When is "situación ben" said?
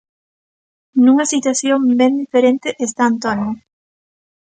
1.33-2.13